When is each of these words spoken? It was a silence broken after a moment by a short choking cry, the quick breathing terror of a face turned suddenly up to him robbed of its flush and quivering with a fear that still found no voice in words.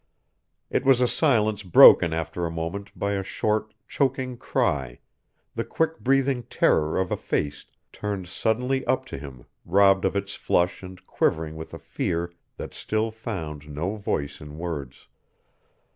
It 0.71 0.83
was 0.83 0.99
a 0.99 1.07
silence 1.07 1.61
broken 1.61 2.11
after 2.11 2.47
a 2.47 2.49
moment 2.49 2.91
by 2.97 3.11
a 3.11 3.21
short 3.21 3.75
choking 3.87 4.35
cry, 4.35 4.97
the 5.53 5.63
quick 5.63 5.99
breathing 5.99 6.41
terror 6.41 6.97
of 6.97 7.11
a 7.11 7.15
face 7.15 7.67
turned 7.93 8.25
suddenly 8.27 8.83
up 8.85 9.05
to 9.05 9.19
him 9.19 9.45
robbed 9.63 10.03
of 10.03 10.15
its 10.15 10.33
flush 10.33 10.81
and 10.81 11.05
quivering 11.05 11.55
with 11.55 11.71
a 11.71 11.77
fear 11.77 12.33
that 12.57 12.73
still 12.73 13.11
found 13.11 13.69
no 13.69 13.95
voice 13.95 14.41
in 14.41 14.57
words. 14.57 15.07